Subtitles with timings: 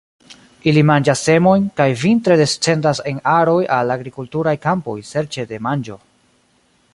[0.69, 6.01] Ili manĝas semojn, kaj vintre descendas en aroj al agrikulturaj kampoj serĉe de manĝo.